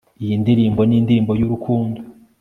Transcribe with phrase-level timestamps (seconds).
[0.23, 1.99] Iyi ndirimbo nindirimbo yurukundo